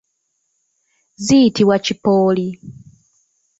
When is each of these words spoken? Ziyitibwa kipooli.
Ziyitibwa 1.23 1.75
kipooli. 1.85 2.47